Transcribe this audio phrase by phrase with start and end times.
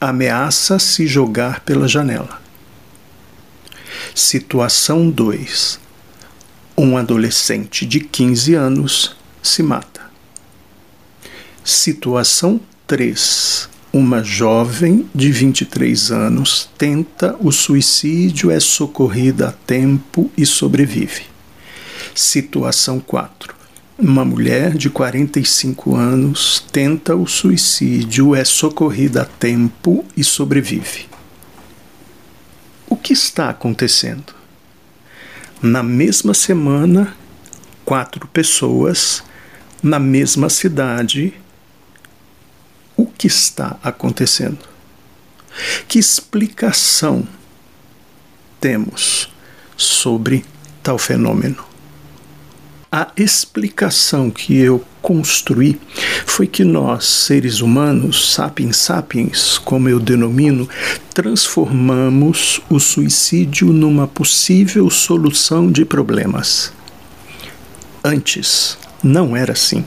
[0.00, 2.45] ameaça se jogar pela janela.
[4.14, 5.78] Situação 2.
[6.76, 10.02] Um adolescente de 15 anos se mata.
[11.64, 13.68] Situação 3.
[13.92, 21.22] Uma jovem de 23 anos tenta o suicídio, é socorrida a tempo e sobrevive.
[22.14, 23.54] Situação 4.
[23.98, 31.06] Uma mulher de 45 anos tenta o suicídio, é socorrida a tempo e sobrevive.
[32.88, 34.34] O que está acontecendo?
[35.60, 37.16] Na mesma semana,
[37.84, 39.24] quatro pessoas,
[39.82, 41.34] na mesma cidade.
[42.96, 44.58] O que está acontecendo?
[45.88, 47.26] Que explicação
[48.60, 49.32] temos
[49.76, 50.44] sobre
[50.82, 51.75] tal fenômeno?
[52.90, 55.78] A explicação que eu construí
[56.24, 60.68] foi que nós, seres humanos, sapiens sapiens, como eu denomino,
[61.12, 66.72] transformamos o suicídio numa possível solução de problemas.
[68.04, 69.84] Antes, não era assim.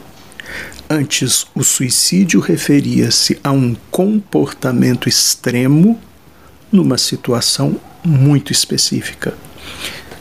[0.89, 5.97] Antes, o suicídio referia-se a um comportamento extremo
[6.69, 9.33] numa situação muito específica.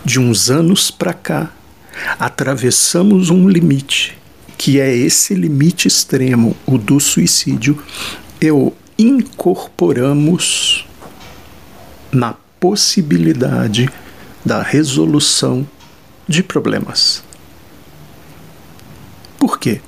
[0.05, 1.53] De uns anos para cá,
[2.19, 4.17] atravessamos um limite,
[4.57, 7.83] que é esse limite extremo, o do suicídio,
[8.41, 10.87] e o incorporamos
[12.11, 13.89] na possibilidade
[14.45, 15.67] da resolução
[16.27, 17.23] de problemas.
[19.39, 19.81] Por quê?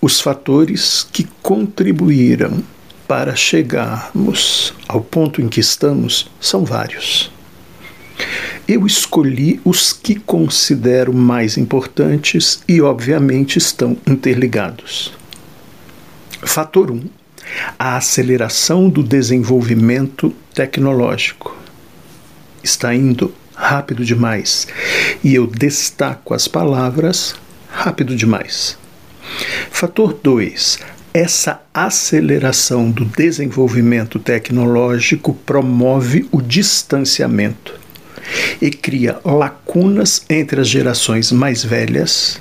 [0.00, 2.62] Os fatores que contribuíram
[3.08, 7.32] para chegarmos ao ponto em que estamos são vários.
[8.68, 15.10] Eu escolhi os que considero mais importantes e, obviamente, estão interligados.
[16.42, 16.94] Fator 1.
[16.94, 17.04] Um,
[17.78, 21.56] a aceleração do desenvolvimento tecnológico.
[22.62, 24.68] Está indo rápido demais
[25.24, 27.34] e eu destaco as palavras
[27.70, 28.76] rápido demais.
[29.70, 30.78] Fator 2.
[31.14, 37.87] Essa aceleração do desenvolvimento tecnológico promove o distanciamento
[38.60, 42.40] e cria lacunas entre as gerações mais velhas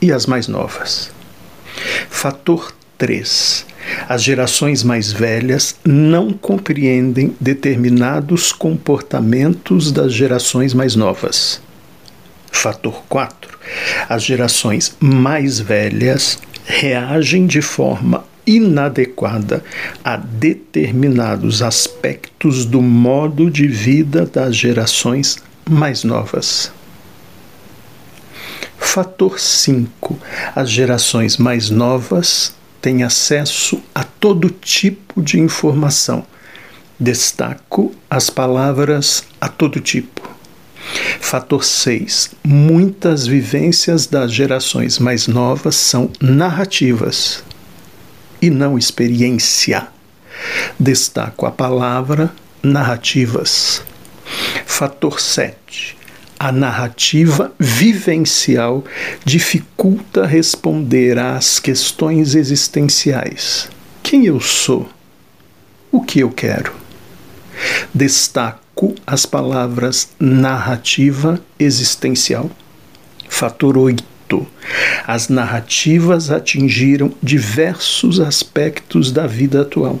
[0.00, 1.10] e as mais novas.
[2.08, 3.66] Fator 3.
[4.08, 11.60] As gerações mais velhas não compreendem determinados comportamentos das gerações mais novas.
[12.50, 13.58] Fator 4.
[14.08, 19.62] As gerações mais velhas reagem de forma inadequada
[20.04, 25.36] a determinados aspectos do modo de vida das gerações
[25.68, 26.72] mais novas.
[28.78, 30.18] Fator 5.
[30.54, 36.26] As gerações mais novas têm acesso a todo tipo de informação.
[36.98, 40.20] Destaco as palavras a todo tipo.
[41.20, 42.32] Fator 6.
[42.44, 47.44] Muitas vivências das gerações mais novas são narrativas
[48.42, 49.86] e não experiência.
[50.78, 53.82] Destaco a palavra narrativas.
[54.66, 55.96] Fator 7.
[56.38, 58.84] A narrativa vivencial
[59.24, 63.68] dificulta responder às questões existenciais.
[64.02, 64.88] Quem eu sou?
[65.92, 66.74] O que eu quero?
[67.94, 72.50] Destaco as palavras narrativa existencial.
[73.28, 74.11] Fator 8
[75.06, 79.98] as narrativas atingiram diversos aspectos da vida atual.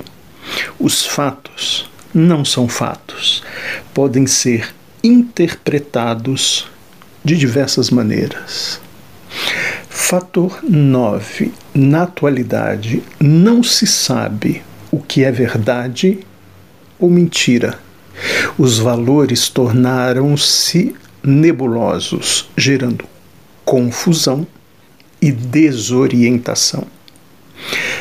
[0.78, 3.42] Os fatos não são fatos,
[3.94, 6.66] podem ser interpretados
[7.24, 8.80] de diversas maneiras.
[9.88, 11.52] Fator 9.
[11.74, 16.18] Na atualidade, não se sabe o que é verdade
[16.98, 17.78] ou mentira.
[18.58, 23.06] Os valores tornaram-se nebulosos, gerando
[23.72, 24.46] confusão
[25.18, 26.86] e desorientação.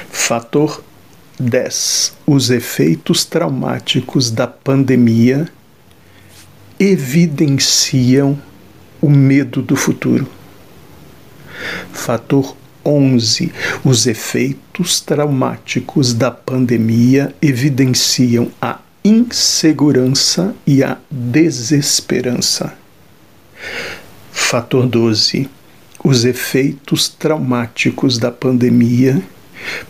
[0.09, 0.83] Fator
[1.39, 2.13] 10.
[2.27, 5.47] Os efeitos traumáticos da pandemia
[6.77, 8.37] evidenciam
[8.99, 10.27] o medo do futuro.
[11.93, 12.53] Fator
[12.83, 13.53] 11.
[13.85, 22.73] Os efeitos traumáticos da pandemia evidenciam a insegurança e a desesperança.
[24.33, 25.49] Fator 12.
[26.03, 29.21] Os efeitos traumáticos da pandemia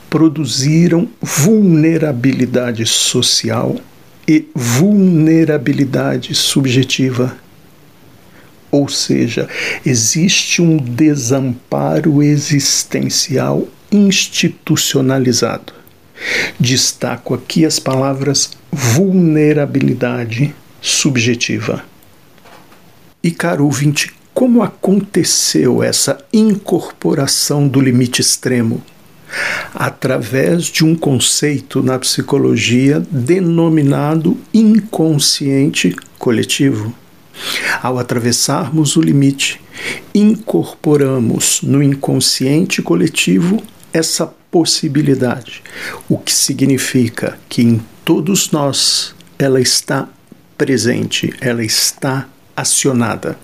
[0.10, 3.80] produziram vulnerabilidade social
[4.28, 7.38] e vulnerabilidade subjetiva.
[8.70, 9.50] Ou seja,
[9.86, 15.74] existe um desamparo existencial institucionalizado.
[16.60, 21.84] Destaco aqui as palavras vulnerabilidade subjetiva.
[23.24, 28.82] E caro ouvinte, como aconteceu essa incorporação do limite extremo?
[29.74, 36.94] Através de um conceito na psicologia denominado inconsciente coletivo.
[37.82, 39.62] Ao atravessarmos o limite,
[40.14, 43.62] incorporamos no inconsciente coletivo
[43.94, 45.64] essa possibilidade,
[46.10, 50.08] o que significa que em todos nós ela está
[50.58, 53.38] presente, ela está acionada.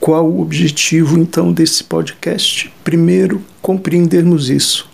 [0.00, 2.72] Qual o objetivo então desse podcast?
[2.82, 4.88] Primeiro, compreendermos isso.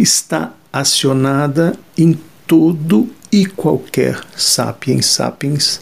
[0.00, 5.80] Está acionada em todo e qualquer sapiens sapiens,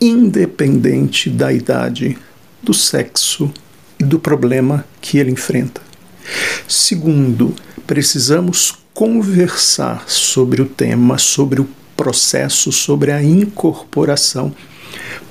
[0.00, 2.16] independente da idade,
[2.62, 3.52] do sexo
[3.98, 5.82] e do problema que ele enfrenta.
[6.68, 7.52] Segundo,
[7.84, 14.54] precisamos conversar sobre o tema, sobre o processo, sobre a incorporação,